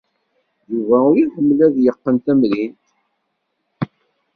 Yuba 0.71 0.97
ur 1.09 1.15
iḥemmel 1.23 1.59
ad 1.67 1.75
yeqqen 1.79 2.15
tamrint. 2.25 2.83